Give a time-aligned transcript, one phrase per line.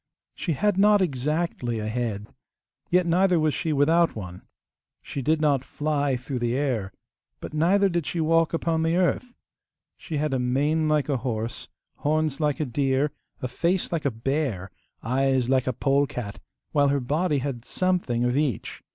[0.33, 2.25] She had not exactly a head,
[2.89, 4.41] yet neither was she without one.
[5.03, 6.91] She did not fly through the air,
[7.39, 9.35] but neither did she walk upon the earth.
[9.99, 11.67] She had a mane like a horse,
[11.97, 13.11] horns like a deer,
[13.43, 14.71] a face like a bear,
[15.03, 16.39] eyes like a polecat;
[16.71, 18.81] while her body had something of each.